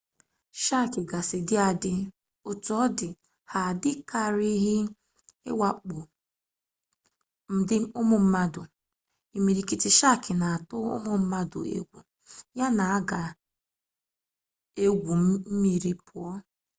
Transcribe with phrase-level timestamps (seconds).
[0.63, 1.93] shaakị gasị dị adị
[2.49, 3.07] otu ọ dị
[3.51, 4.75] ha adịkarịghị
[5.49, 5.97] awakpo
[7.99, 8.61] ụmụ mmadụ
[9.37, 11.99] imirikiti shaakị na-atụ ụmụ mmadụ egwu
[12.57, 15.11] yana ga-egwu
[15.51, 16.31] mmiri pụọ